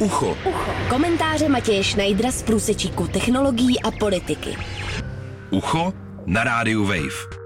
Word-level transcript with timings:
Ucho. 0.00 0.36
Ucho. 0.48 0.70
Komentáře 0.88 1.48
Matěje 1.48 1.84
Schneidera 1.84 2.32
z 2.32 2.42
průsečíku 2.42 3.08
technologií 3.08 3.82
a 3.82 3.90
politiky. 3.90 4.56
Ucho 5.50 5.92
na 6.26 6.44
rádiu 6.44 6.84
Wave. 6.84 7.36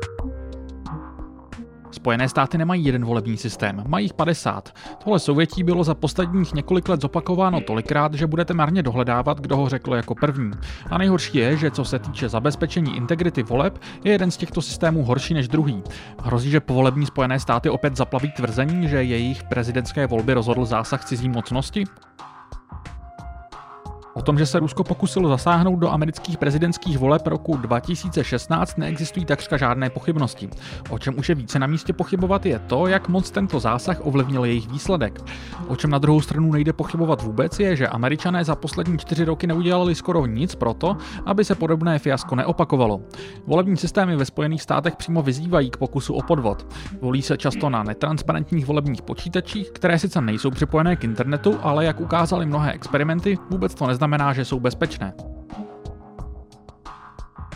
Spojené 1.90 2.28
státy 2.28 2.58
nemají 2.58 2.84
jeden 2.84 3.04
volební 3.04 3.36
systém, 3.36 3.84
mají 3.86 4.04
jich 4.04 4.14
50. 4.14 4.74
Tohle 5.04 5.18
sovětí 5.18 5.62
bylo 5.62 5.84
za 5.84 5.94
posledních 5.94 6.54
několik 6.54 6.88
let 6.88 7.00
zopakováno 7.00 7.60
tolikrát, 7.60 8.14
že 8.14 8.26
budete 8.26 8.54
marně 8.54 8.82
dohledávat, 8.82 9.40
kdo 9.40 9.56
ho 9.56 9.68
řekl 9.68 9.94
jako 9.94 10.14
první. 10.14 10.50
A 10.90 10.98
nejhorší 10.98 11.38
je, 11.38 11.56
že 11.56 11.70
co 11.70 11.84
se 11.84 11.98
týče 11.98 12.28
zabezpečení 12.28 12.96
integrity 12.96 13.42
voleb, 13.42 13.78
je 14.04 14.12
jeden 14.12 14.30
z 14.30 14.36
těchto 14.36 14.62
systémů 14.62 15.04
horší 15.04 15.34
než 15.34 15.48
druhý. 15.48 15.82
Hrozí, 16.22 16.50
že 16.50 16.60
povolební 16.60 17.06
Spojené 17.06 17.40
státy 17.40 17.70
opět 17.70 17.96
zaplaví 17.96 18.32
tvrzení, 18.32 18.88
že 18.88 19.02
jejich 19.02 19.42
prezidentské 19.44 20.06
volby 20.06 20.34
rozhodl 20.34 20.64
zásah 20.64 21.04
cizí 21.04 21.28
mocnosti? 21.28 21.84
O 24.20 24.22
tom, 24.22 24.38
že 24.38 24.46
se 24.46 24.58
Rusko 24.58 24.84
pokusilo 24.84 25.28
zasáhnout 25.28 25.76
do 25.76 25.90
amerických 25.90 26.38
prezidentských 26.38 26.98
voleb 26.98 27.26
roku 27.26 27.56
2016, 27.56 28.78
neexistují 28.78 29.24
takřka 29.26 29.56
žádné 29.56 29.90
pochybnosti. 29.90 30.48
O 30.90 30.98
čem 30.98 31.18
už 31.18 31.28
je 31.28 31.34
více 31.34 31.58
na 31.58 31.66
místě 31.66 31.92
pochybovat 31.92 32.46
je 32.46 32.58
to, 32.58 32.86
jak 32.86 33.08
moc 33.08 33.30
tento 33.30 33.60
zásah 33.60 34.06
ovlivnil 34.06 34.44
jejich 34.44 34.68
výsledek. 34.68 35.20
O 35.68 35.76
čem 35.76 35.90
na 35.90 35.98
druhou 35.98 36.20
stranu 36.20 36.52
nejde 36.52 36.72
pochybovat 36.72 37.22
vůbec 37.22 37.60
je, 37.60 37.76
že 37.76 37.88
američané 37.88 38.44
za 38.44 38.56
poslední 38.56 38.98
čtyři 38.98 39.24
roky 39.24 39.46
neudělali 39.46 39.94
skoro 39.94 40.26
nic 40.26 40.54
pro 40.54 40.74
to, 40.74 40.96
aby 41.26 41.44
se 41.44 41.54
podobné 41.54 41.98
fiasko 41.98 42.36
neopakovalo. 42.36 43.00
Volební 43.46 43.76
systémy 43.76 44.16
ve 44.16 44.24
Spojených 44.24 44.62
státech 44.62 44.96
přímo 44.96 45.22
vyzývají 45.22 45.70
k 45.70 45.76
pokusu 45.76 46.14
o 46.14 46.22
podvod. 46.22 46.66
Volí 47.00 47.22
se 47.22 47.36
často 47.36 47.70
na 47.70 47.82
netransparentních 47.82 48.66
volebních 48.66 49.02
počítačích, 49.02 49.70
které 49.70 49.98
sice 49.98 50.20
nejsou 50.20 50.50
připojené 50.50 50.96
k 50.96 51.04
internetu, 51.04 51.58
ale 51.62 51.84
jak 51.84 52.00
ukázaly 52.00 52.46
mnohé 52.46 52.72
experimenty, 52.72 53.38
vůbec 53.50 53.74
to 53.74 53.86
neznamená, 53.86 54.09
neznamená, 54.10 54.32
že 54.32 54.44
jsou 54.44 54.60
bezpečné. 54.60 55.12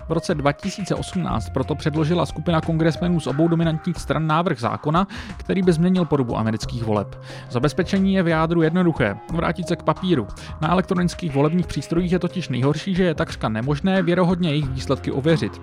V 0.09 0.13
roce 0.13 0.35
2018 0.35 1.51
proto 1.51 1.75
předložila 1.75 2.27
skupina 2.27 2.61
kongresmenů 2.61 3.21
z 3.21 3.27
obou 3.27 3.49
dominantních 3.49 3.97
stran 3.97 4.27
návrh 4.27 4.61
zákona, 4.61 5.07
který 5.37 5.63
by 5.63 5.73
změnil 5.73 6.05
podobu 6.05 6.37
amerických 6.37 6.85
voleb. 6.85 7.17
Zabezpečení 7.51 8.15
je 8.15 8.23
v 8.23 8.29
jádru 8.29 8.63
jednoduché, 8.63 9.17
vrátit 9.33 9.69
se 9.69 9.77
k 9.77 9.83
papíru. 9.83 10.27
Na 10.61 10.71
elektronických 10.71 11.35
volebních 11.35 11.67
přístrojích 11.67 12.13
je 12.13 12.19
totiž 12.19 12.49
nejhorší, 12.49 12.95
že 12.95 13.05
je 13.05 13.15
takřka 13.15 13.49
nemožné 13.49 14.03
věrohodně 14.03 14.51
jejich 14.51 14.69
výsledky 14.69 15.11
ověřit. 15.11 15.61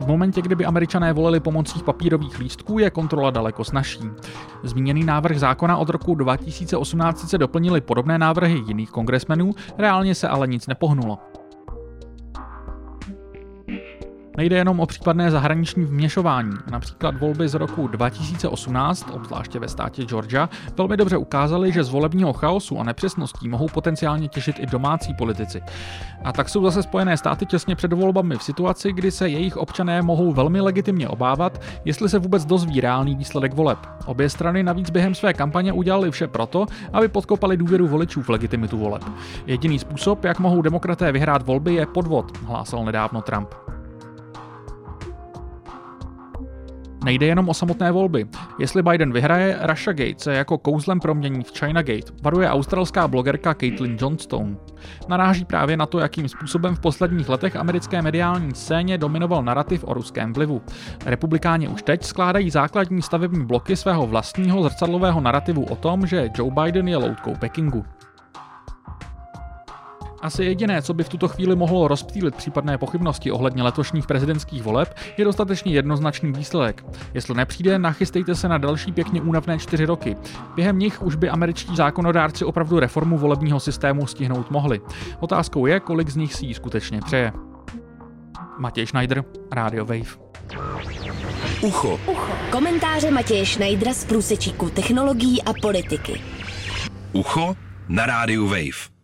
V 0.00 0.06
momentě, 0.06 0.42
kdyby 0.42 0.64
američané 0.64 1.12
volili 1.12 1.40
pomocí 1.40 1.82
papírových 1.82 2.38
lístků, 2.38 2.78
je 2.78 2.90
kontrola 2.90 3.30
daleko 3.30 3.64
snažší. 3.64 4.00
Zmíněný 4.62 5.04
návrh 5.04 5.38
zákona 5.38 5.76
od 5.76 5.88
roku 5.88 6.14
2018 6.14 7.28
se 7.28 7.38
doplnily 7.38 7.80
podobné 7.80 8.18
návrhy 8.18 8.62
jiných 8.66 8.90
kongresmenů, 8.90 9.54
reálně 9.78 10.14
se 10.14 10.28
ale 10.28 10.46
nic 10.46 10.66
nepohnulo. 10.66 11.18
Nejde 14.36 14.56
jenom 14.56 14.80
o 14.80 14.86
případné 14.86 15.30
zahraniční 15.30 15.84
vměšování. 15.84 16.52
Například 16.70 17.20
volby 17.20 17.48
z 17.48 17.54
roku 17.54 17.88
2018, 17.88 19.10
obzvláště 19.12 19.58
ve 19.58 19.68
státě 19.68 20.04
Georgia, 20.04 20.48
velmi 20.76 20.96
dobře 20.96 21.16
ukázaly, 21.16 21.72
že 21.72 21.84
z 21.84 21.88
volebního 21.88 22.32
chaosu 22.32 22.78
a 22.78 22.84
nepřesností 22.84 23.48
mohou 23.48 23.68
potenciálně 23.68 24.28
těšit 24.28 24.56
i 24.58 24.66
domácí 24.66 25.14
politici. 25.14 25.62
A 26.24 26.32
tak 26.32 26.48
jsou 26.48 26.64
zase 26.64 26.82
Spojené 26.82 27.16
státy 27.16 27.46
těsně 27.46 27.76
před 27.76 27.92
volbami 27.92 28.36
v 28.36 28.42
situaci, 28.42 28.92
kdy 28.92 29.10
se 29.10 29.28
jejich 29.28 29.56
občané 29.56 30.02
mohou 30.02 30.32
velmi 30.32 30.60
legitimně 30.60 31.08
obávat, 31.08 31.60
jestli 31.84 32.08
se 32.08 32.18
vůbec 32.18 32.44
dozví 32.44 32.80
reálný 32.80 33.16
výsledek 33.16 33.54
voleb. 33.54 33.78
Obě 34.06 34.30
strany 34.30 34.62
navíc 34.62 34.90
během 34.90 35.14
své 35.14 35.34
kampaně 35.34 35.72
udělali 35.72 36.10
vše 36.10 36.26
proto, 36.28 36.66
aby 36.92 37.08
podkopali 37.08 37.56
důvěru 37.56 37.88
voličů 37.88 38.22
v 38.22 38.28
legitimitu 38.28 38.78
voleb. 38.78 39.02
Jediný 39.46 39.78
způsob, 39.78 40.24
jak 40.24 40.38
mohou 40.38 40.62
demokraté 40.62 41.12
vyhrát 41.12 41.42
volby, 41.42 41.74
je 41.74 41.86
podvod, 41.86 42.38
hlásal 42.46 42.84
nedávno 42.84 43.22
Trump. 43.22 43.48
Nejde 47.06 47.26
jenom 47.26 47.48
o 47.48 47.54
samotné 47.54 47.92
volby. 47.92 48.26
Jestli 48.58 48.82
Biden 48.82 49.12
vyhraje, 49.12 49.58
Gate 49.86 50.18
se 50.18 50.34
jako 50.34 50.58
kouzlem 50.58 51.00
promění 51.00 51.42
v 51.42 51.58
China 51.58 51.82
Gate, 51.82 52.12
varuje 52.22 52.50
australská 52.50 53.08
blogerka 53.08 53.54
Caitlin 53.54 53.96
Johnstone. 54.00 54.56
Naráží 55.08 55.44
právě 55.44 55.76
na 55.76 55.86
to, 55.86 55.98
jakým 55.98 56.28
způsobem 56.28 56.74
v 56.74 56.80
posledních 56.80 57.28
letech 57.28 57.56
americké 57.56 58.02
mediální 58.02 58.54
scéně 58.54 58.98
dominoval 58.98 59.42
narrativ 59.42 59.84
o 59.84 59.94
ruském 59.94 60.32
vlivu. 60.32 60.62
Republikáni 61.04 61.68
už 61.68 61.82
teď 61.82 62.04
skládají 62.04 62.50
základní 62.50 63.02
stavební 63.02 63.46
bloky 63.46 63.76
svého 63.76 64.06
vlastního 64.06 64.62
zrcadlového 64.62 65.20
narrativu 65.20 65.64
o 65.64 65.76
tom, 65.76 66.06
že 66.06 66.30
Joe 66.38 66.50
Biden 66.62 66.88
je 66.88 66.96
loutkou 66.96 67.34
Pekingu. 67.34 67.84
Asi 70.26 70.44
jediné, 70.44 70.82
co 70.82 70.94
by 70.94 71.04
v 71.04 71.08
tuto 71.08 71.28
chvíli 71.28 71.56
mohlo 71.56 71.88
rozptýlit 71.88 72.34
případné 72.34 72.78
pochybnosti 72.78 73.30
ohledně 73.30 73.62
letošních 73.62 74.06
prezidentských 74.06 74.62
voleb, 74.62 74.94
je 75.16 75.24
dostatečně 75.24 75.72
jednoznačný 75.72 76.32
výsledek. 76.32 76.84
Jestli 77.14 77.34
nepřijde, 77.34 77.78
nachystejte 77.78 78.34
se 78.34 78.48
na 78.48 78.58
další 78.58 78.92
pěkně 78.92 79.22
únavné 79.22 79.58
čtyři 79.58 79.84
roky. 79.84 80.16
Během 80.54 80.78
nich 80.78 81.02
už 81.02 81.14
by 81.14 81.28
američtí 81.28 81.76
zákonodárci 81.76 82.44
opravdu 82.44 82.80
reformu 82.80 83.18
volebního 83.18 83.60
systému 83.60 84.06
stihnout 84.06 84.50
mohli. 84.50 84.80
Otázkou 85.20 85.66
je, 85.66 85.80
kolik 85.80 86.08
z 86.08 86.16
nich 86.16 86.34
si 86.34 86.46
ji 86.46 86.54
skutečně 86.54 87.00
přeje. 87.00 87.32
Matěj 88.58 88.86
Schneider, 88.86 89.24
Radio 89.52 89.84
Wave. 89.84 90.16
Ucho. 91.62 92.00
Ucho. 92.10 92.32
Komentáře 92.50 93.10
Matěje 93.10 93.46
Schneidera 93.46 93.94
z 93.94 94.04
průsečíku 94.04 94.70
technologií 94.70 95.42
a 95.42 95.52
politiky. 95.62 96.20
Ucho 97.12 97.56
na 97.88 98.06
rádiu 98.06 98.46
Wave. 98.46 98.95